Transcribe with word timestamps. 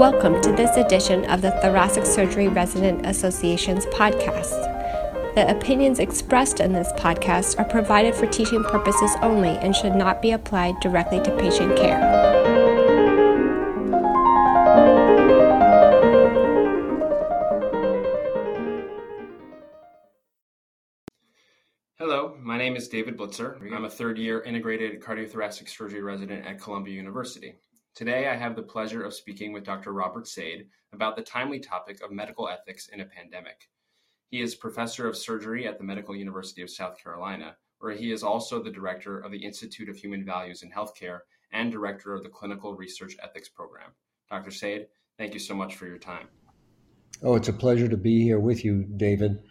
Welcome 0.00 0.40
to 0.40 0.52
this 0.52 0.78
edition 0.78 1.26
of 1.26 1.42
the 1.42 1.50
Thoracic 1.50 2.06
Surgery 2.06 2.48
Resident 2.48 3.04
Association's 3.04 3.84
podcast. 3.84 5.34
The 5.34 5.54
opinions 5.54 5.98
expressed 5.98 6.60
in 6.60 6.72
this 6.72 6.90
podcast 6.92 7.58
are 7.58 7.66
provided 7.66 8.14
for 8.14 8.26
teaching 8.26 8.64
purposes 8.64 9.10
only 9.20 9.50
and 9.58 9.76
should 9.76 9.94
not 9.94 10.22
be 10.22 10.30
applied 10.30 10.80
directly 10.80 11.20
to 11.20 11.36
patient 11.36 11.76
care. 11.76 12.00
Hello, 21.98 22.38
my 22.40 22.56
name 22.56 22.74
is 22.74 22.88
David 22.88 23.18
Blitzer. 23.18 23.60
I'm 23.70 23.84
a 23.84 23.90
third 23.90 24.16
year 24.16 24.40
integrated 24.44 25.02
cardiothoracic 25.02 25.68
surgery 25.68 26.00
resident 26.00 26.46
at 26.46 26.58
Columbia 26.58 26.94
University. 26.94 27.56
Today, 27.94 28.28
I 28.28 28.36
have 28.36 28.54
the 28.54 28.62
pleasure 28.62 29.02
of 29.02 29.12
speaking 29.12 29.52
with 29.52 29.64
Dr. 29.64 29.92
Robert 29.92 30.28
Sade 30.28 30.68
about 30.92 31.16
the 31.16 31.22
timely 31.22 31.58
topic 31.58 32.02
of 32.02 32.12
medical 32.12 32.48
ethics 32.48 32.88
in 32.88 33.00
a 33.00 33.04
pandemic. 33.04 33.68
He 34.28 34.40
is 34.40 34.54
professor 34.54 35.08
of 35.08 35.16
surgery 35.16 35.66
at 35.66 35.76
the 35.76 35.84
Medical 35.84 36.14
University 36.14 36.62
of 36.62 36.70
South 36.70 37.02
Carolina, 37.02 37.56
where 37.80 37.92
he 37.92 38.12
is 38.12 38.22
also 38.22 38.62
the 38.62 38.70
director 38.70 39.18
of 39.18 39.32
the 39.32 39.44
Institute 39.44 39.88
of 39.88 39.96
Human 39.96 40.24
Values 40.24 40.62
in 40.62 40.70
Healthcare 40.70 41.20
and 41.52 41.72
director 41.72 42.14
of 42.14 42.22
the 42.22 42.28
Clinical 42.28 42.74
Research 42.74 43.16
Ethics 43.22 43.48
Program. 43.48 43.90
Dr. 44.30 44.52
Sade, 44.52 44.86
thank 45.18 45.34
you 45.34 45.40
so 45.40 45.54
much 45.54 45.74
for 45.74 45.86
your 45.86 45.98
time. 45.98 46.28
Oh, 47.22 47.34
it's 47.34 47.48
a 47.48 47.52
pleasure 47.52 47.88
to 47.88 47.96
be 47.96 48.22
here 48.22 48.38
with 48.38 48.64
you, 48.64 48.84
David. 48.96 49.42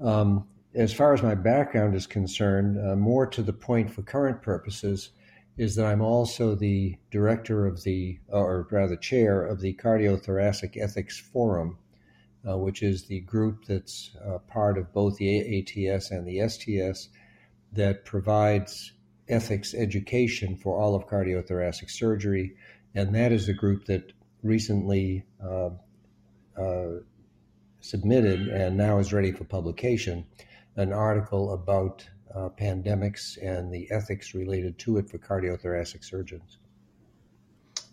Um, 0.00 0.46
as 0.74 0.92
far 0.92 1.12
as 1.12 1.22
my 1.22 1.34
background 1.34 1.96
is 1.96 2.06
concerned, 2.06 2.78
uh, 2.78 2.94
more 2.94 3.26
to 3.26 3.42
the 3.42 3.52
point 3.52 3.90
for 3.90 4.02
current 4.02 4.42
purposes, 4.42 5.10
is 5.56 5.76
that 5.76 5.86
I'm 5.86 6.00
also 6.00 6.54
the 6.54 6.96
director 7.10 7.66
of 7.66 7.82
the, 7.84 8.18
or 8.28 8.66
rather, 8.70 8.96
chair 8.96 9.44
of 9.44 9.60
the 9.60 9.74
Cardiothoracic 9.74 10.76
Ethics 10.76 11.18
Forum, 11.18 11.78
uh, 12.48 12.58
which 12.58 12.82
is 12.82 13.04
the 13.04 13.20
group 13.20 13.64
that's 13.66 14.10
uh, 14.24 14.38
part 14.38 14.78
of 14.78 14.92
both 14.92 15.16
the 15.16 15.58
ATS 15.58 16.10
and 16.10 16.26
the 16.26 16.48
STS 16.48 17.08
that 17.72 18.04
provides 18.04 18.92
ethics 19.28 19.74
education 19.74 20.56
for 20.56 20.78
all 20.78 20.94
of 20.94 21.06
cardiothoracic 21.06 21.90
surgery. 21.90 22.56
And 22.94 23.14
that 23.14 23.32
is 23.32 23.46
the 23.46 23.54
group 23.54 23.86
that 23.86 24.12
recently 24.42 25.24
uh, 25.42 25.70
uh 26.60 27.00
submitted 27.80 28.48
and 28.48 28.76
now 28.76 28.98
is 28.98 29.12
ready 29.12 29.32
for 29.32 29.44
publication 29.44 30.24
an 30.76 30.92
article 30.92 31.52
about 31.52 32.08
uh, 32.34 32.48
pandemics 32.48 33.38
and 33.42 33.72
the 33.72 33.90
ethics 33.90 34.34
related 34.34 34.78
to 34.78 34.98
it 34.98 35.08
for 35.08 35.18
cardiothoracic 35.18 36.04
surgeons. 36.04 36.58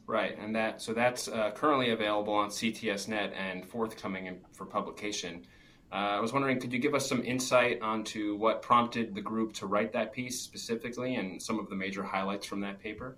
Right, 0.08 0.38
and 0.38 0.56
that 0.56 0.82
so 0.82 0.94
that's 0.94 1.28
uh, 1.28 1.52
currently 1.52 1.92
available 1.92 2.34
on 2.34 2.50
CTSNet 2.50 3.34
and 3.34 3.66
forthcoming 3.66 4.26
in, 4.26 4.40
for 4.52 4.66
publication. 4.66 5.46
Uh, 5.92 5.96
I 5.96 6.20
was 6.20 6.34
wondering, 6.34 6.60
could 6.60 6.74
you 6.74 6.80
give 6.80 6.94
us 6.96 7.08
some 7.08 7.24
insight 7.24 7.82
onto 7.82 8.36
what 8.36 8.62
prompted 8.62 9.14
the 9.14 9.22
group 9.22 9.54
to 9.54 9.68
write 9.68 9.94
that 9.94 10.12
piece 10.12 10.40
specifically, 10.40 11.16
and 11.16 11.42
some 11.42 11.60
of 11.60 11.70
the 11.70 11.76
major 11.76 12.04
highlights 12.04 12.46
from 12.46 12.62
that 12.62 12.80
paper? 12.80 13.18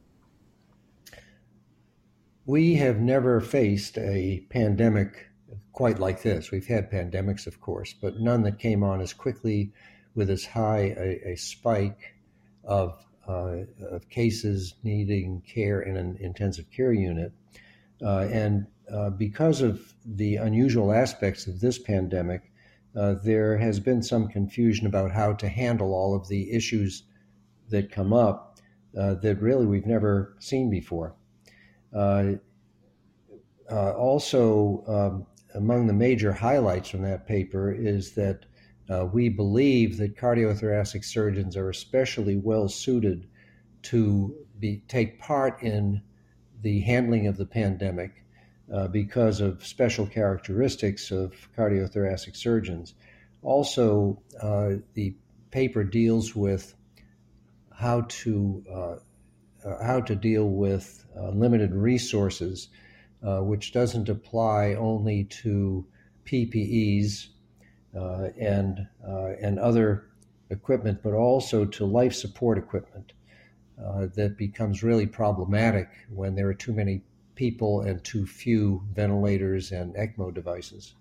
We 2.45 2.75
have 2.75 2.99
never 2.99 3.39
faced 3.39 3.97
a 3.97 4.45
pandemic 4.49 5.29
quite 5.71 5.99
like 5.99 6.21
this. 6.21 6.51
We've 6.51 6.67
had 6.67 6.91
pandemics, 6.91 7.47
of 7.47 7.61
course, 7.61 7.93
but 7.93 8.19
none 8.19 8.43
that 8.43 8.59
came 8.59 8.83
on 8.83 9.01
as 9.01 9.13
quickly 9.13 9.71
with 10.15 10.29
as 10.29 10.45
high 10.45 10.95
a, 10.97 11.31
a 11.31 11.35
spike 11.35 12.15
of, 12.63 13.03
uh, 13.27 13.57
of 13.89 14.09
cases 14.09 14.75
needing 14.83 15.41
care 15.41 15.81
in 15.81 15.97
an 15.97 16.17
intensive 16.19 16.69
care 16.71 16.93
unit. 16.93 17.31
Uh, 18.01 18.27
and 18.31 18.67
uh, 18.91 19.09
because 19.09 19.61
of 19.61 19.93
the 20.05 20.35
unusual 20.35 20.91
aspects 20.91 21.47
of 21.47 21.59
this 21.59 21.79
pandemic, 21.79 22.51
uh, 22.95 23.15
there 23.23 23.57
has 23.57 23.79
been 23.79 24.03
some 24.03 24.27
confusion 24.27 24.85
about 24.85 25.11
how 25.11 25.33
to 25.33 25.47
handle 25.47 25.93
all 25.93 26.15
of 26.15 26.27
the 26.27 26.51
issues 26.51 27.03
that 27.69 27.91
come 27.91 28.13
up 28.13 28.59
uh, 28.97 29.15
that 29.15 29.41
really 29.41 29.65
we've 29.65 29.87
never 29.87 30.35
seen 30.39 30.69
before. 30.69 31.15
Uh, 31.95 32.33
also, 33.69 34.83
um, 34.87 35.25
among 35.55 35.87
the 35.87 35.93
major 35.93 36.31
highlights 36.33 36.89
from 36.89 37.01
that 37.01 37.27
paper 37.27 37.71
is 37.71 38.13
that 38.13 38.45
uh, 38.89 39.05
we 39.05 39.29
believe 39.29 39.97
that 39.97 40.17
cardiothoracic 40.17 41.05
surgeons 41.05 41.55
are 41.55 41.69
especially 41.69 42.35
well 42.35 42.67
suited 42.67 43.27
to 43.83 44.35
be, 44.59 44.83
take 44.87 45.19
part 45.19 45.61
in 45.61 46.01
the 46.61 46.81
handling 46.81 47.27
of 47.27 47.37
the 47.37 47.45
pandemic 47.45 48.23
uh, 48.73 48.87
because 48.87 49.41
of 49.41 49.65
special 49.65 50.07
characteristics 50.07 51.11
of 51.11 51.33
cardiothoracic 51.57 52.35
surgeons. 52.35 52.93
Also, 53.41 54.21
uh, 54.41 54.71
the 54.93 55.15
paper 55.51 55.83
deals 55.83 56.35
with 56.35 56.73
how 57.75 58.01
to 58.07 58.63
uh, 58.71 58.95
uh, 59.67 59.83
how 59.83 60.01
to 60.01 60.15
deal 60.15 60.49
with 60.49 61.05
uh, 61.17 61.29
limited 61.29 61.73
resources, 61.73 62.67
which 63.21 63.71
doesn't 63.71 64.09
apply 64.09 64.73
only 64.73 65.23
to 65.25 65.85
PPEs 66.25 67.27
and 67.93 68.87
uh, 69.07 69.31
and 69.41 69.59
other 69.59 70.09
equipment, 70.49 71.01
but 71.03 71.13
also 71.13 71.65
to 71.65 71.85
life 71.85 72.13
support 72.13 72.57
equipment 72.57 73.13
uh, 73.83 74.07
that 74.15 74.37
becomes 74.37 74.83
really 74.83 75.07
problematic 75.07 75.89
when 76.09 76.35
there 76.35 76.47
are 76.47 76.53
too 76.53 76.73
many 76.73 77.01
people 77.35 77.81
and 77.81 78.03
too 78.03 78.25
few 78.25 78.83
ventilators 78.93 79.71
and 79.71 79.95
ECMO 79.95 80.33
devices. 80.33 80.93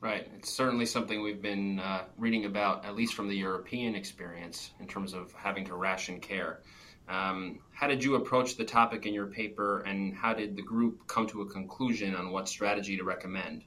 Right. 0.00 0.30
It's 0.36 0.50
certainly 0.50 0.86
something 0.86 1.22
we've 1.22 1.42
been 1.42 1.78
uh, 1.78 2.04
reading 2.16 2.46
about, 2.46 2.86
at 2.86 2.96
least 2.96 3.14
from 3.14 3.28
the 3.28 3.36
European 3.36 3.94
experience, 3.94 4.70
in 4.80 4.88
terms 4.88 5.12
of 5.12 5.32
having 5.34 5.64
to 5.66 5.74
ration 5.74 6.20
care. 6.20 6.60
Um, 7.06 7.58
how 7.72 7.86
did 7.86 8.02
you 8.02 8.14
approach 8.14 8.56
the 8.56 8.64
topic 8.64 9.04
in 9.04 9.12
your 9.12 9.26
paper, 9.26 9.80
and 9.80 10.14
how 10.14 10.32
did 10.32 10.56
the 10.56 10.62
group 10.62 11.06
come 11.06 11.26
to 11.28 11.42
a 11.42 11.46
conclusion 11.46 12.14
on 12.14 12.30
what 12.30 12.48
strategy 12.48 12.96
to 12.96 13.04
recommend? 13.04 13.64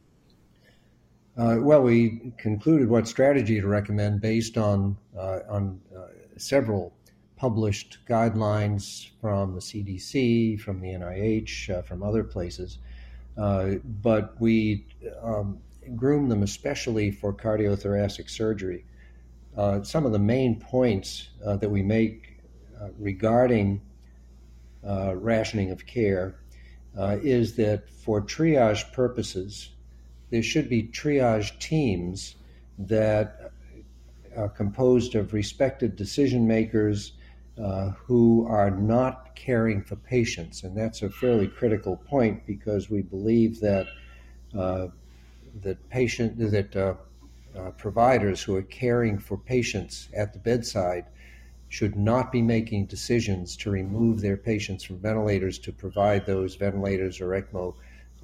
Uh, 1.35 1.57
well, 1.59 1.81
we 1.81 2.31
concluded 2.37 2.87
what 2.87 3.07
strategy 3.07 3.59
to 3.59 3.67
recommend 3.67 4.21
based 4.21 4.55
on 4.55 4.95
uh, 5.17 5.39
on 5.49 5.81
uh, 5.95 6.01
several 6.37 6.93
published 7.37 7.97
guidelines 8.07 9.09
from 9.19 9.55
the 9.55 9.59
CDC, 9.59 10.59
from 10.59 10.79
the 10.79 10.89
NIH, 10.89 11.71
uh, 11.71 11.81
from 11.81 12.03
other 12.03 12.23
places. 12.23 12.77
Uh, 13.35 13.75
but 14.01 14.39
we 14.39 14.85
um, 15.23 15.57
groomed 15.95 16.29
them 16.29 16.43
especially 16.43 17.09
for 17.09 17.33
cardiothoracic 17.33 18.29
surgery. 18.29 18.85
Uh, 19.57 19.81
some 19.81 20.05
of 20.05 20.11
the 20.11 20.19
main 20.19 20.59
points 20.59 21.29
that 21.43 21.69
we 21.69 21.81
make 21.81 22.37
regarding 22.99 23.81
rationing 24.83 25.71
of 25.71 25.85
care 25.85 26.35
is 27.23 27.55
that 27.55 27.89
for 27.89 28.21
triage 28.21 28.91
purposes, 28.93 29.72
there 30.33 30.41
should 30.41 30.67
be 30.67 30.81
triage 30.81 31.59
teams 31.59 32.37
that 32.79 33.51
are 34.35 34.49
composed 34.49 35.13
of 35.13 35.31
respected 35.31 35.95
decision 35.95 36.47
makers 36.47 37.11
uh, 37.61 37.91
who 37.91 38.43
are 38.49 38.71
not 38.71 39.35
caring 39.35 39.79
for 39.79 39.95
patients. 39.95 40.63
And 40.63 40.75
that's 40.75 41.03
a 41.03 41.09
fairly 41.11 41.47
critical 41.47 41.97
point 41.97 42.47
because 42.47 42.89
we 42.89 43.03
believe 43.03 43.59
that 43.59 43.85
uh, 44.57 44.87
that 45.61 45.87
patient 45.91 46.39
that 46.39 46.75
uh, 46.75 46.95
uh 47.55 47.69
providers 47.71 48.41
who 48.41 48.55
are 48.55 48.63
caring 48.63 49.19
for 49.19 49.37
patients 49.37 50.09
at 50.17 50.33
the 50.33 50.39
bedside 50.39 51.05
should 51.69 51.95
not 51.95 52.31
be 52.31 52.41
making 52.41 52.87
decisions 52.87 53.55
to 53.57 53.69
remove 53.69 54.19
their 54.19 54.37
patients 54.37 54.83
from 54.83 54.97
ventilators 54.97 55.59
to 55.59 55.71
provide 55.71 56.25
those 56.25 56.55
ventilators 56.55 57.21
or 57.21 57.39
ECMO 57.39 57.75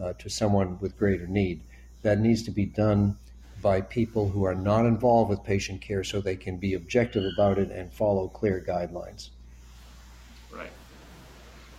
uh, 0.02 0.14
to 0.14 0.28
someone 0.28 0.80
with 0.80 0.98
greater 0.98 1.28
need 1.28 1.62
that 2.02 2.20
needs 2.20 2.44
to 2.44 2.52
be 2.52 2.66
done 2.66 3.18
by 3.62 3.82
people 3.82 4.30
who 4.30 4.46
are 4.46 4.56
not 4.56 4.86
involved 4.86 5.30
with 5.30 5.44
patient 5.44 5.82
care 5.82 6.04
so 6.04 6.22
they 6.22 6.36
can 6.36 6.58
be 6.58 6.74
objective 6.74 7.24
about 7.34 7.58
it 7.58 7.72
and 7.72 7.92
follow 7.92 8.28
clear 8.28 8.64
guidelines. 8.66 9.30
Right. 10.52 10.72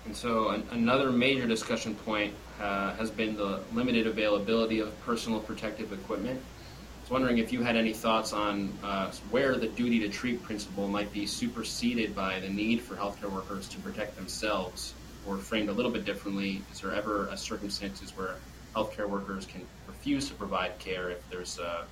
And 0.05 0.15
so, 0.15 0.51
an, 0.51 0.67
another 0.73 1.11
major 1.11 1.47
discussion 1.47 1.95
point 1.95 2.35
uh, 2.61 2.95
has 2.95 3.11
been 3.11 3.37
the 3.37 3.61
limited 3.73 4.07
availability 4.07 4.81
of 4.81 4.99
personal 5.03 5.41
protective 5.41 5.93
equipment. 5.93 6.39
I 6.39 7.03
was 7.03 7.11
wondering 7.11 7.39
if 7.39 7.53
you 7.53 7.63
had 7.63 7.77
any 7.77 7.95
thoughts 7.95 8.33
on 8.33 8.73
uh, 8.83 9.11
where 9.31 9.57
the 9.57 9.69
duty 9.69 10.01
to 10.01 10.09
treat 10.09 10.43
principle 10.43 10.87
might 10.87 11.13
be 11.13 11.27
superseded 11.27 12.15
by 12.15 12.41
the 12.41 12.49
need 12.49 12.83
for 12.83 12.95
healthcare 12.95 13.31
workers 13.31 13.69
to 13.69 13.79
protect 13.79 14.17
themselves, 14.17 14.95
or 15.27 15.39
framed 15.39 15.71
a 15.71 15.73
little 15.73 15.91
bit 15.91 16.05
differently, 16.05 16.63
is 16.73 16.81
there 16.81 16.93
ever 16.93 17.27
a 17.29 17.37
circumstances 17.37 18.17
where 18.17 18.37
healthcare 18.75 19.09
workers 19.09 19.47
can 19.47 19.67
refuse 19.87 20.29
to 20.29 20.35
provide 20.35 20.79
care 20.79 21.11
if 21.11 21.29
there's 21.31 21.59
uh, 21.59 21.85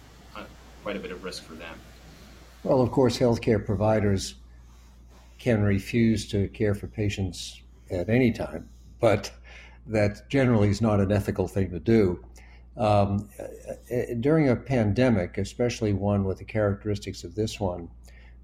quite 0.83 0.97
a 0.97 1.01
bit 1.01 1.11
of 1.11 1.25
risk 1.25 1.45
for 1.45 1.55
them? 1.55 1.75
Well, 2.63 2.81
of 2.81 2.91
course, 2.91 3.19
healthcare 3.19 3.65
providers 3.65 4.35
can 5.39 5.63
refuse 5.63 6.29
to 6.29 6.49
care 6.49 6.75
for 6.75 6.87
patients 6.87 7.63
at 7.91 8.09
any 8.09 8.33
time, 8.33 8.69
but 9.01 9.31
that 9.87 10.29
generally 10.29 10.69
is 10.69 10.81
not 10.81 11.01
an 11.01 11.13
ethical 11.13 11.49
thing 11.49 11.71
to 11.71 11.79
do. 11.79 12.25
Um, 12.77 13.29
during 14.21 14.49
a 14.49 14.57
pandemic, 14.57 15.39
especially 15.39 15.93
one 15.93 16.25
with 16.25 16.39
the 16.39 16.45
characteristics 16.45 17.25
of 17.25 17.35
this 17.35 17.59
one, 17.59 17.89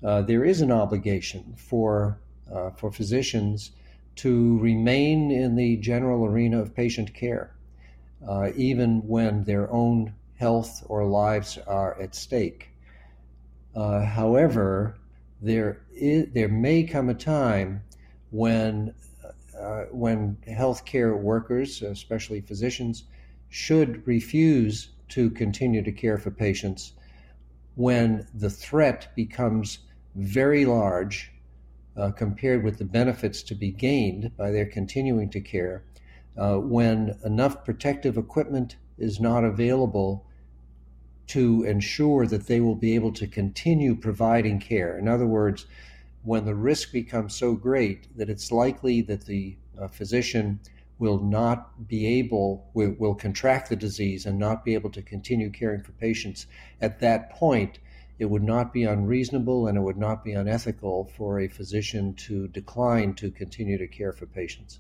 uh, 0.03 0.23
there 0.23 0.45
is 0.45 0.61
an 0.61 0.73
obligation 0.73 1.55
for 1.57 2.19
uh, 2.53 2.71
for 2.71 2.93
physicians 2.93 3.71
to 4.17 4.59
remain 4.59 5.31
in 5.31 5.57
the 5.57 5.77
general 5.79 6.27
arena 6.27 6.61
of 6.61 6.75
patient 6.75 7.15
care, 7.15 7.55
uh, 8.29 8.51
even 8.57 9.07
when 9.07 9.45
their 9.45 9.71
own 9.71 10.15
health 10.37 10.85
or 10.89 11.05
lives 11.05 11.59
are 11.67 12.01
at 12.01 12.15
stake. 12.15 12.71
Uh, 13.75 14.05
however, 14.05 14.97
there 15.41 15.83
is, 15.93 16.29
there 16.33 16.49
may 16.49 16.85
come 16.85 17.09
a 17.09 17.15
time 17.15 17.83
when 18.31 18.95
uh, 19.59 19.85
when 19.91 20.37
healthcare 20.49 21.17
workers, 21.19 21.83
especially 21.83 22.41
physicians, 22.41 23.05
should 23.49 24.07
refuse 24.07 24.89
to 25.09 25.31
continue 25.31 25.83
to 25.83 25.93
care 25.93 26.19
for 26.19 26.31
patients 26.31 26.93
when 27.77 28.27
the 28.35 28.51
threat 28.51 29.09
becomes 29.15 29.79
very 30.15 30.65
large 30.65 31.33
uh, 31.97 32.11
compared 32.11 32.65
with 32.65 32.79
the 32.79 32.85
benefits 32.85 33.43
to 33.43 33.55
be 33.55 33.71
gained 33.71 34.37
by 34.37 34.51
their 34.51 34.67
continuing 34.67 35.31
to 35.31 35.41
care, 35.41 35.85
uh, 36.37 36.57
when 36.57 37.19
enough 37.25 37.65
protective 37.65 38.17
equipment 38.17 38.77
is 38.99 39.21
not 39.21 39.45
available 39.45 40.27
to 41.27 41.63
ensure 41.65 42.27
that 42.27 42.47
they 42.47 42.61
will 42.61 42.75
be 42.75 42.95
able 42.95 43.13
to 43.13 43.27
continue 43.27 43.95
providing 43.95 44.61
care. 44.61 44.99
In 44.99 45.09
other 45.09 45.27
words, 45.27 45.67
when 46.23 46.45
the 46.45 46.55
risk 46.55 46.93
becomes 46.93 47.35
so 47.35 47.55
great 47.55 48.17
that 48.17 48.31
it's 48.31 48.51
likely 48.51 49.01
that 49.03 49.27
the 49.27 49.57
uh, 49.81 49.89
physician 49.89 50.61
will 50.99 51.19
not 51.19 51.89
be 51.89 52.07
able, 52.07 52.71
will, 52.75 52.95
will 52.99 53.15
contract 53.15 53.69
the 53.69 53.77
disease 53.77 54.27
and 54.27 54.39
not 54.39 54.65
be 54.65 54.75
able 54.75 54.91
to 54.91 55.03
continue 55.03 55.51
caring 55.51 55.83
for 55.83 55.93
patients, 55.93 56.47
at 56.81 57.01
that 57.01 57.31
point, 57.31 57.79
it 58.19 58.27
would 58.27 58.45
not 58.45 58.73
be 58.73 58.85
unreasonable 58.85 59.67
and 59.67 59.77
it 59.77 59.81
would 59.81 59.97
not 59.97 60.25
be 60.25 60.33
unethical 60.33 61.05
for 61.17 61.41
a 61.41 61.49
physician 61.49 62.15
to 62.15 62.47
decline 62.49 63.13
to 63.15 63.31
continue 63.31 63.77
to 63.77 63.89
care 63.89 64.13
for 64.13 64.27
patients. 64.27 64.79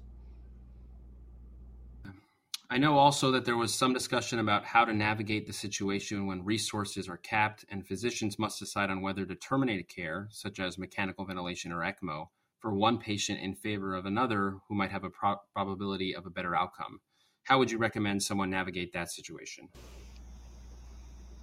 I 2.70 2.78
know 2.78 2.96
also 2.96 3.31
that 3.32 3.44
there 3.44 3.58
was 3.58 3.75
some 3.75 3.93
discussion 3.93 4.38
about 4.38 4.64
how 4.64 4.84
to 4.87 4.93
navigate 4.93 5.46
the 5.46 5.52
situation 5.52 6.26
when 6.26 6.44
resources 6.44 7.08
are 7.08 7.19
capped 7.19 7.64
and 7.69 7.87
physicians 7.87 8.38
must 8.38 8.58
decide 8.58 8.88
on 8.88 9.02
whether 9.02 9.26
to 9.26 9.34
terminate 9.34 9.81
a 9.81 9.94
care, 9.94 10.28
such 10.31 10.58
as 10.61 10.78
mechanical 10.78 11.26
ventilation 11.26 11.72
or 11.72 11.81
ECMO, 11.81 12.28
for 12.61 12.75
one 12.75 12.99
patient 12.99 13.40
in 13.40 13.55
favor 13.55 13.94
of 13.94 14.06
another 14.06 14.56
who 14.66 14.75
might 14.75 14.90
have 14.90 15.05
a 15.05 15.11
pro- 15.11 15.37
probability 15.52 16.16
of 16.16 16.25
a 16.25 16.31
better 16.31 16.56
outcome. 16.56 17.00
How 17.43 17.58
would 17.58 17.70
you 17.70 17.76
recommend 17.76 18.22
someone 18.22 18.49
navigate 18.49 18.94
that 18.94 19.11
situation? 19.11 19.69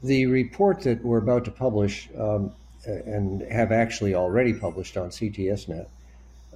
The 0.02 0.26
report 0.26 0.82
that 0.82 1.04
we're 1.04 1.20
about 1.20 1.46
to 1.46 1.52
publish 1.52 2.10
um, 2.18 2.52
and 2.86 3.44
have 3.44 3.72
actually 3.72 4.16
already 4.16 4.54
published 4.54 4.98
on 4.98 5.10
CTSNet 5.10 5.86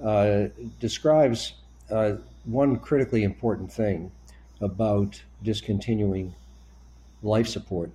uh, 0.02 0.48
describes 0.80 1.52
uh, 1.88 2.14
one 2.44 2.80
critically 2.80 3.22
important 3.22 3.72
thing 3.72 4.10
about 4.60 5.22
discontinuing 5.42 6.34
life 7.22 7.48
support, 7.48 7.90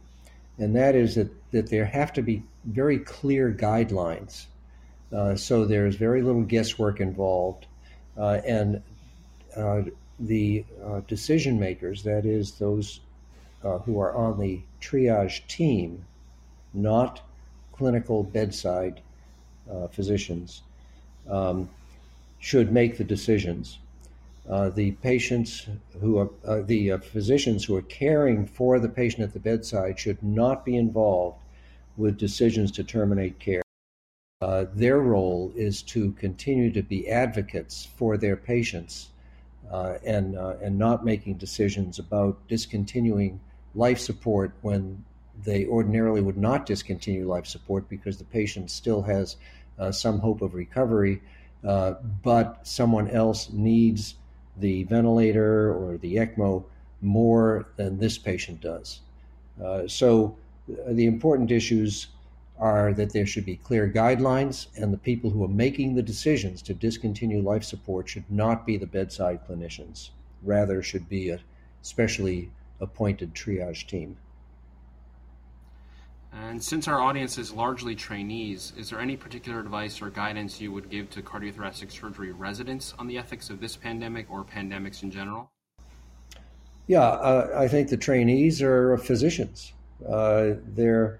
and 0.58 0.75
that 0.75 0.96
is 0.96 1.16
that, 1.16 1.30
that 1.52 1.69
there 1.69 1.86
have 1.86 2.13
to 2.13 2.22
be 2.22 2.44
very 2.66 3.00
clear 3.00 3.52
guidelines. 3.52 4.46
Uh, 5.12 5.36
so 5.36 5.66
there's 5.66 5.96
very 5.96 6.22
little 6.22 6.44
guesswork 6.44 7.02
involved, 7.02 7.66
uh, 8.18 8.40
and 8.46 8.81
uh, 9.58 9.81
the 10.19 10.63
uh, 10.86 11.02
decision 11.08 11.60
makers, 11.60 12.04
that 12.04 12.25
is, 12.25 12.54
those 12.54 13.02
uh, 13.64 13.80
who 13.80 14.00
are 14.00 14.14
on 14.16 14.40
the 14.40 14.62
triage 14.80 15.46
team, 15.48 16.06
not 16.74 17.22
clinical 17.74 18.24
bedside 18.24 19.02
physicians, 19.92 20.64
um, 21.30 21.69
should 22.40 22.72
make 22.72 22.98
the 22.98 23.04
decisions. 23.04 23.80
Uh, 24.50 24.70
the 24.70 24.92
patients 24.92 25.68
who 26.00 26.18
are 26.18 26.30
uh, 26.46 26.62
the 26.66 26.94
uh, 26.94 26.98
physicians 26.98 27.64
who 27.64 27.76
are 27.76 27.84
caring 27.84 28.46
for 28.46 28.80
the 28.80 28.90
patient 28.90 29.22
at 29.22 29.34
the 29.34 29.40
bedside 29.40 30.00
should 30.00 30.22
not 30.24 30.66
be 30.66 30.76
involved 30.76 31.38
with 31.96 32.18
decisions 32.18 32.72
to 32.72 32.84
terminate 32.84 33.38
care. 33.38 33.62
Uh, 34.42 34.66
their 34.74 35.00
role 35.00 35.54
is 35.56 35.84
to 35.84 36.12
continue 36.14 36.72
to 36.72 36.82
be 36.82 37.08
advocates 37.08 37.88
for 37.96 38.18
their 38.18 38.36
patients 38.36 39.10
uh, 39.72 39.98
and 40.04 40.36
and 40.36 40.78
not 40.78 41.06
making 41.06 41.36
decisions 41.36 42.00
about 42.00 42.36
discontinuing 42.48 43.40
life 43.76 44.00
support 44.00 44.52
when 44.64 45.06
they 45.44 45.68
ordinarily 45.68 46.20
would 46.20 46.38
not 46.38 46.66
discontinue 46.66 47.28
life 47.28 47.46
support 47.46 47.88
because 47.88 48.18
the 48.18 48.24
patient 48.26 48.72
still 48.72 49.04
has 49.04 49.38
some 49.92 50.18
hope 50.20 50.42
of 50.42 50.56
recovery, 50.56 51.22
but 51.62 52.60
someone 52.64 53.08
else 53.08 53.52
needs 53.52 54.16
the 54.57 54.83
ventilator 54.83 55.74
or 55.74 55.98
the 55.98 56.15
ECMO 56.15 56.63
more 57.01 57.68
than 57.77 57.98
this 57.98 58.18
patient 58.18 58.62
does. 58.62 59.01
Uh, 59.63 59.88
so 59.88 60.36
uh, 60.69 60.94
the 60.94 61.06
important 61.06 61.51
issues 61.51 62.07
are 62.59 62.94
that 62.94 63.12
there 63.12 63.25
should 63.25 63.45
be 63.45 63.56
clear 63.56 63.89
guidelines, 63.89 64.68
and 64.75 64.94
the 64.94 64.98
people 64.98 65.31
who 65.31 65.44
are 65.44 65.48
making 65.48 65.95
the 65.95 66.03
decisions 66.03 66.62
to 66.62 66.74
discontinue 66.75 67.42
life 67.42 67.63
support 67.63 68.07
should 68.07 68.30
not 68.30 68.68
be 68.68 68.77
the 68.77 68.86
bedside 68.86 69.39
clinicians. 69.48 70.12
Rather, 70.44 70.83
should 70.83 71.09
be 71.09 71.30
a 71.30 71.39
specially 71.81 72.51
appointed 72.80 73.33
triage 73.33 73.88
team. 73.88 74.15
And 76.33 76.63
since 76.63 76.88
our 76.88 77.01
audience 77.01 77.38
is 77.38 77.51
largely 77.51 77.95
trainees, 77.95 78.72
is 78.78 78.89
there 78.89 79.00
any 79.00 79.18
particular 79.18 79.60
advice 79.60 80.01
or 80.01 80.10
guidance 80.10 80.62
you 80.62 80.72
would 80.72 80.89
give 80.89 81.10
to 81.12 81.22
cardiothoracic 81.22 81.92
surgery 81.92 82.31
residents 82.31 82.94
on 82.98 83.07
the 83.07 83.18
ethics 83.18 83.50
of 83.50 83.60
this 83.60 83.75
pandemic 83.75 84.28
or 84.30 84.44
pandemics 84.44 85.04
in 85.04 85.12
general? 85.12 85.51
Yeah, 86.88 87.01
uh, 87.01 87.54
I 87.56 87.68
think 87.68 87.89
the 87.89 87.98
trainees 87.98 88.62
are 88.62 88.98
physicians. 88.98 89.74
Uh, 90.07 90.56
they're 90.68 91.19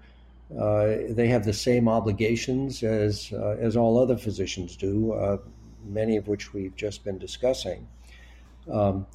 uh, 0.58 0.96
they 1.08 1.28
have 1.28 1.44
the 1.46 1.52
same 1.52 1.88
obligations 1.88 2.82
as 2.82 3.32
uh, 3.32 3.56
as 3.58 3.76
all 3.76 3.98
other 3.98 4.18
physicians 4.18 4.76
do, 4.76 5.12
uh, 5.12 5.38
many 5.84 6.16
of 6.16 6.28
which 6.28 6.52
we've 6.52 6.76
just 6.76 7.04
been 7.04 7.16
discussing. 7.16 7.86
Um, 8.70 9.06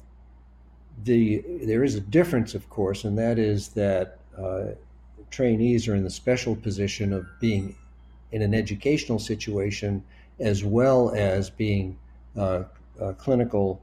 the 1.04 1.44
there 1.62 1.84
is 1.84 1.94
a 1.94 2.00
difference, 2.00 2.54
of 2.54 2.68
course, 2.70 3.04
and 3.04 3.16
that 3.18 3.38
is 3.38 3.68
that 3.68 4.18
uh, 4.36 4.72
trainees 5.30 5.88
are 5.88 5.94
in 5.94 6.04
the 6.04 6.10
special 6.10 6.56
position 6.56 7.12
of 7.12 7.26
being 7.40 7.74
in 8.32 8.42
an 8.42 8.54
educational 8.54 9.18
situation 9.18 10.02
as 10.38 10.64
well 10.64 11.10
as 11.14 11.50
being 11.50 11.98
uh, 12.36 12.64
uh, 13.00 13.12
clinical 13.14 13.80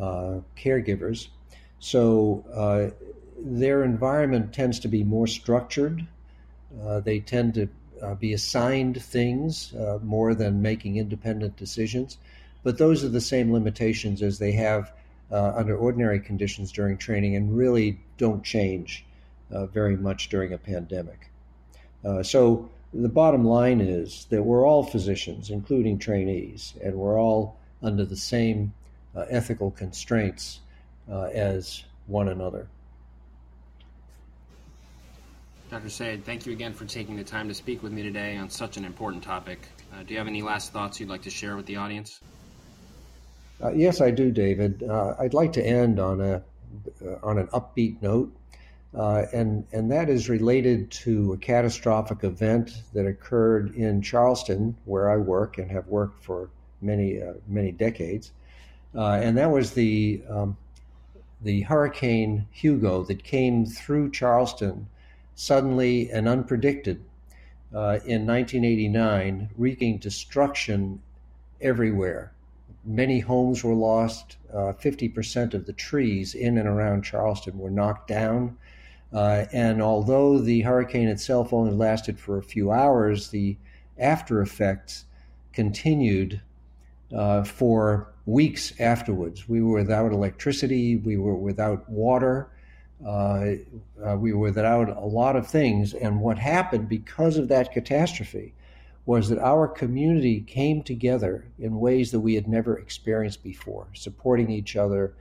uh, 0.00 0.38
caregivers. 0.56 1.28
So 1.78 2.44
uh, 2.52 2.94
their 3.38 3.84
environment 3.84 4.52
tends 4.52 4.78
to 4.80 4.88
be 4.88 5.04
more 5.04 5.26
structured. 5.26 6.06
Uh, 6.82 7.00
they 7.00 7.20
tend 7.20 7.54
to 7.54 7.68
be 8.20 8.34
assigned 8.34 9.02
things 9.02 9.72
more 10.02 10.34
than 10.34 10.60
making 10.60 10.96
independent 10.96 11.56
decisions. 11.56 12.18
But 12.62 12.76
those 12.76 13.02
are 13.02 13.08
the 13.08 13.20
same 13.20 13.50
limitations 13.50 14.20
as 14.20 14.38
they 14.38 14.52
have 14.52 14.92
uh, 15.30 15.52
under 15.56 15.76
ordinary 15.76 16.20
conditions 16.20 16.70
during 16.70 16.98
training 16.98 17.34
and 17.36 17.56
really 17.56 17.98
don't 18.18 18.44
change 18.44 19.04
uh, 19.08 19.13
very 19.72 19.96
much 19.96 20.28
during 20.28 20.52
a 20.52 20.58
pandemic. 20.58 21.30
Uh, 22.04 22.22
so 22.22 22.68
the 22.92 23.08
bottom 23.08 23.44
line 23.44 23.80
is 23.80 24.26
that 24.30 24.42
we're 24.42 24.66
all 24.66 24.82
physicians, 24.82 25.50
including 25.50 25.98
trainees, 25.98 26.74
and 26.82 26.94
we're 26.94 27.20
all 27.20 27.58
under 27.82 28.04
the 28.04 28.16
same 28.16 28.72
uh, 29.16 29.24
ethical 29.30 29.70
constraints 29.70 30.60
uh, 31.10 31.24
as 31.24 31.84
one 32.06 32.28
another. 32.28 32.68
Dr. 35.70 35.88
Sade, 35.88 36.24
thank 36.24 36.46
you 36.46 36.52
again 36.52 36.72
for 36.72 36.84
taking 36.84 37.16
the 37.16 37.24
time 37.24 37.48
to 37.48 37.54
speak 37.54 37.82
with 37.82 37.92
me 37.92 38.02
today 38.02 38.36
on 38.36 38.48
such 38.48 38.76
an 38.76 38.84
important 38.84 39.24
topic. 39.24 39.58
Uh, 39.92 40.02
do 40.02 40.12
you 40.12 40.18
have 40.18 40.28
any 40.28 40.42
last 40.42 40.72
thoughts 40.72 41.00
you'd 41.00 41.08
like 41.08 41.22
to 41.22 41.30
share 41.30 41.56
with 41.56 41.66
the 41.66 41.76
audience? 41.76 42.20
Uh, 43.62 43.72
yes, 43.72 44.00
I 44.00 44.10
do, 44.10 44.30
David. 44.30 44.82
Uh, 44.82 45.14
I'd 45.18 45.34
like 45.34 45.52
to 45.54 45.64
end 45.64 45.98
on 45.98 46.20
a 46.20 46.42
uh, 47.04 47.14
on 47.22 47.38
an 47.38 47.46
upbeat 47.48 48.02
note, 48.02 48.34
uh, 48.96 49.26
and 49.32 49.64
and 49.72 49.90
that 49.90 50.08
is 50.08 50.28
related 50.28 50.90
to 50.90 51.32
a 51.32 51.36
catastrophic 51.36 52.24
event 52.24 52.82
that 52.92 53.06
occurred 53.06 53.74
in 53.74 54.00
Charleston, 54.02 54.76
where 54.84 55.10
I 55.10 55.16
work 55.16 55.58
and 55.58 55.70
have 55.70 55.86
worked 55.88 56.22
for 56.22 56.50
many 56.80 57.22
uh, 57.22 57.34
many 57.48 57.72
decades, 57.72 58.32
uh, 58.94 59.20
and 59.22 59.36
that 59.36 59.50
was 59.50 59.72
the 59.72 60.22
um, 60.28 60.56
the 61.42 61.62
Hurricane 61.62 62.46
Hugo 62.50 63.02
that 63.04 63.24
came 63.24 63.66
through 63.66 64.10
Charleston 64.10 64.88
suddenly 65.34 66.10
and 66.10 66.26
unpredicted 66.26 67.00
in 67.72 68.24
1989, 68.24 69.50
wreaking 69.56 69.98
destruction 69.98 71.02
everywhere 71.60 72.34
many 72.84 73.20
homes 73.20 73.64
were 73.64 73.74
lost. 73.74 74.36
Uh, 74.52 74.72
50% 74.72 75.54
of 75.54 75.66
the 75.66 75.72
trees 75.72 76.34
in 76.34 76.58
and 76.58 76.68
around 76.68 77.02
Charleston 77.02 77.58
were 77.58 77.70
knocked 77.70 78.08
down. 78.08 78.56
Uh, 79.14 79.46
and 79.52 79.80
although 79.80 80.38
the 80.38 80.60
hurricane 80.62 81.08
itself 81.08 81.52
only 81.52 81.72
lasted 81.72 82.18
for 82.18 82.36
a 82.36 82.42
few 82.42 82.72
hours, 82.72 83.28
the 83.28 83.56
after 83.96 84.42
effects 84.42 85.04
continued 85.52 86.40
uh, 87.14 87.44
for 87.44 88.12
weeks 88.26 88.72
afterwards. 88.80 89.48
We 89.48 89.62
were 89.62 89.78
without 89.78 90.12
electricity, 90.12 90.96
we 90.96 91.16
were 91.16 91.36
without 91.36 91.88
water, 91.88 92.50
uh, 93.06 93.52
uh, 94.04 94.16
we 94.16 94.32
were 94.32 94.40
without 94.40 94.88
a 94.88 95.06
lot 95.06 95.36
of 95.36 95.46
things. 95.46 95.94
And 95.94 96.20
what 96.20 96.38
happened 96.38 96.88
because 96.88 97.36
of 97.36 97.48
that 97.48 97.70
catastrophe 97.70 98.54
was 99.06 99.28
that 99.28 99.38
our 99.38 99.68
community 99.68 100.40
came 100.40 100.82
together 100.82 101.46
in 101.58 101.78
ways 101.78 102.10
that 102.10 102.20
we 102.20 102.34
had 102.34 102.48
never 102.48 102.78
experienced 102.78 103.44
before, 103.44 103.86
supporting 103.92 104.50
each 104.50 104.76
other, 104.76 105.14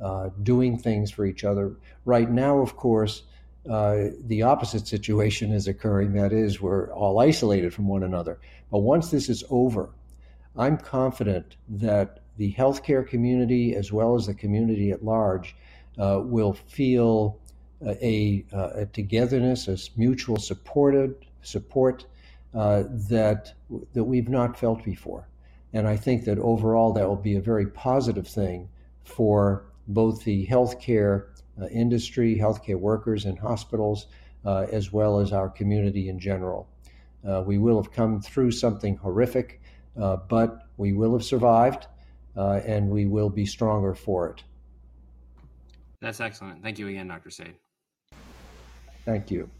uh, 0.00 0.30
doing 0.42 0.76
things 0.76 1.10
for 1.10 1.24
each 1.24 1.44
other. 1.44 1.76
Right 2.04 2.28
now, 2.28 2.58
of 2.58 2.76
course, 2.76 3.22
uh, 3.68 4.10
the 4.24 4.42
opposite 4.42 4.86
situation 4.86 5.52
is 5.52 5.68
occurring. 5.68 6.12
That 6.12 6.32
is, 6.32 6.60
we're 6.60 6.92
all 6.92 7.18
isolated 7.18 7.72
from 7.74 7.88
one 7.88 8.02
another. 8.02 8.38
But 8.70 8.80
once 8.80 9.10
this 9.10 9.28
is 9.28 9.44
over, 9.50 9.90
I'm 10.56 10.76
confident 10.76 11.56
that 11.68 12.20
the 12.36 12.52
healthcare 12.54 13.06
community, 13.06 13.74
as 13.74 13.92
well 13.92 14.14
as 14.14 14.26
the 14.26 14.34
community 14.34 14.90
at 14.90 15.04
large, 15.04 15.56
uh, 15.98 16.20
will 16.22 16.52
feel 16.52 17.38
a, 17.84 18.44
a, 18.52 18.86
togetherness, 18.86 19.68
a 19.68 19.76
mutual 19.96 20.38
supported 20.38 21.14
support 21.42 22.06
uh, 22.54 22.84
that 22.88 23.52
that 23.92 24.04
we've 24.04 24.28
not 24.28 24.58
felt 24.58 24.82
before. 24.84 25.28
And 25.72 25.86
I 25.86 25.96
think 25.96 26.24
that 26.24 26.38
overall 26.38 26.92
that 26.94 27.06
will 27.06 27.16
be 27.16 27.36
a 27.36 27.40
very 27.40 27.66
positive 27.66 28.26
thing 28.26 28.68
for 29.04 29.64
both 29.86 30.24
the 30.24 30.46
healthcare 30.46 31.24
uh, 31.24 31.26
industry, 31.66 32.36
healthcare 32.36 32.78
workers 32.78 33.24
and 33.24 33.38
hospitals, 33.38 34.06
uh, 34.44 34.66
as 34.70 34.92
well 34.92 35.18
as 35.18 35.32
our 35.32 35.48
community 35.48 36.08
in 36.08 36.18
general. 36.18 36.68
Uh, 37.26 37.42
we 37.44 37.58
will 37.58 37.82
have 37.82 37.92
come 37.92 38.20
through 38.20 38.50
something 38.50 38.96
horrific, 38.96 39.60
uh, 40.00 40.16
but 40.28 40.66
we 40.76 40.92
will 40.92 41.12
have 41.12 41.24
survived, 41.24 41.86
uh, 42.36 42.60
and 42.64 42.88
we 42.88 43.06
will 43.06 43.30
be 43.30 43.44
stronger 43.44 43.94
for 43.94 44.28
it. 44.30 44.42
That's 46.00 46.20
excellent. 46.20 46.62
Thank 46.62 46.78
you 46.78 46.88
again, 46.88 47.08
Dr. 47.08 47.30
Sade. 47.30 47.54
Thank 49.04 49.30
you. 49.30 49.50